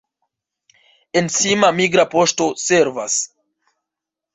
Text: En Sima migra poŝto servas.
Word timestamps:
En 1.21 1.29
Sima 1.37 1.71
migra 1.83 2.09
poŝto 2.17 2.51
servas. 2.67 3.23